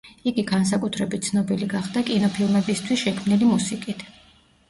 იგი 0.29 0.43
განსაკუთრებით 0.51 1.27
ცნობილი 1.27 1.67
გახდა 1.73 2.03
კინოფილმებისთვის 2.09 3.03
შექმნილი 3.05 3.51
მუსიკით. 3.53 4.05